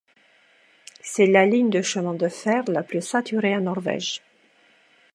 C'est 1.03 1.27
la 1.27 1.45
ligne 1.45 1.69
de 1.69 1.83
chemin 1.83 2.15
de 2.15 2.27
fer 2.27 2.63
la 2.69 2.81
plus 2.81 3.01
saturée 3.03 3.55
en 3.55 3.61
Norvège. 3.61 4.23